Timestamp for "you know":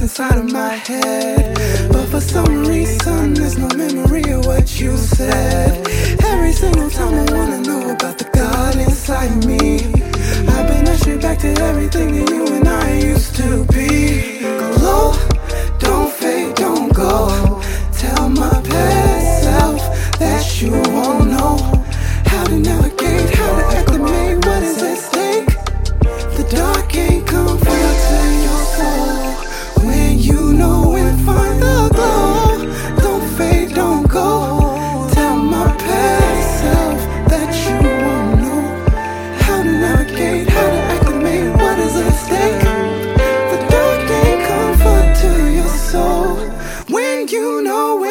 47.36-48.05